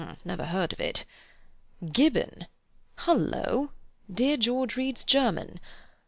[0.25, 1.05] Never heard of it.
[1.91, 2.47] Gibbon.
[3.01, 3.69] Hullo!
[4.11, 5.59] dear George reads German.